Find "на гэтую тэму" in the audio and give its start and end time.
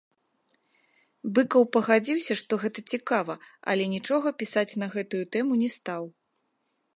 4.85-5.53